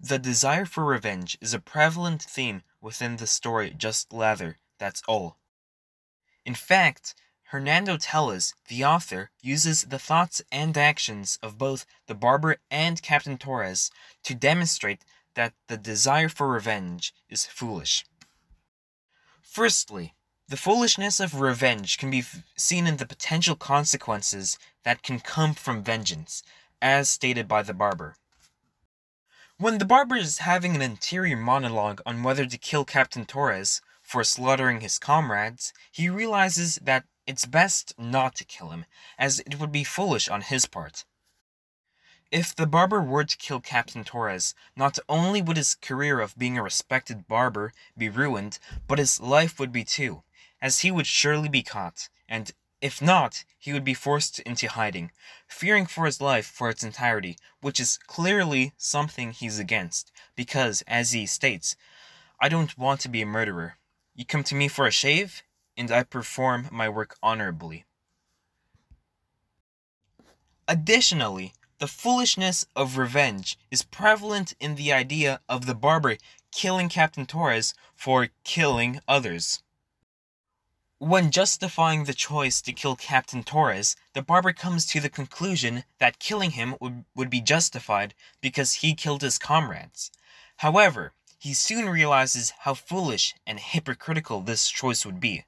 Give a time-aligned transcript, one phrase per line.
[0.00, 5.38] The desire for revenge is a prevalent theme within the story Just Lather, That's All.
[6.44, 12.58] In fact, Hernando Tellez, the author, uses the thoughts and actions of both the barber
[12.70, 13.90] and Captain Torres
[14.24, 15.04] to demonstrate
[15.34, 18.04] that the desire for revenge is foolish.
[19.40, 20.14] Firstly,
[20.48, 22.24] the foolishness of revenge can be
[22.56, 26.42] seen in the potential consequences that can come from vengeance,
[26.82, 28.16] as stated by the barber.
[29.58, 34.22] When the barber is having an interior monologue on whether to kill Captain Torres for
[34.22, 38.84] slaughtering his comrades, he realizes that it's best not to kill him,
[39.16, 41.06] as it would be foolish on his part.
[42.30, 46.58] If the barber were to kill Captain Torres, not only would his career of being
[46.58, 50.22] a respected barber be ruined, but his life would be too,
[50.60, 55.10] as he would surely be caught, and if not, he would be forced into hiding,
[55.48, 61.12] fearing for his life for its entirety, which is clearly something he's against, because, as
[61.12, 61.76] he states,
[62.40, 63.78] I don't want to be a murderer.
[64.14, 65.42] You come to me for a shave,
[65.76, 67.84] and I perform my work honorably.
[70.68, 76.16] Additionally, the foolishness of revenge is prevalent in the idea of the barber
[76.50, 79.62] killing Captain Torres for killing others.
[80.98, 86.18] When justifying the choice to kill Captain Torres, the barber comes to the conclusion that
[86.18, 90.10] killing him would, would be justified because he killed his comrades.
[90.56, 95.44] However, he soon realizes how foolish and hypocritical this choice would be.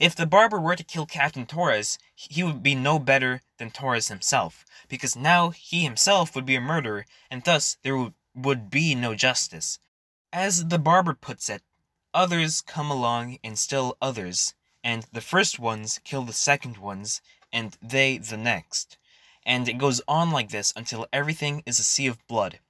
[0.00, 4.08] If the barber were to kill Captain Torres, he would be no better than Torres
[4.08, 9.14] himself, because now he himself would be a murderer, and thus there would be no
[9.14, 9.78] justice.
[10.32, 11.62] As the barber puts it,
[12.12, 17.20] others come along and still others, and the first ones kill the second ones,
[17.52, 18.96] and they the next.
[19.44, 22.60] And it goes on like this until everything is a sea of blood.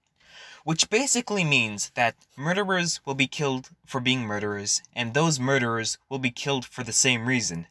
[0.65, 6.19] Which basically means that murderers will be killed for being murderers, and those murderers will
[6.19, 7.67] be killed for the same reason.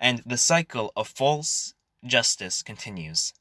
[0.00, 3.32] And the cycle of false justice continues.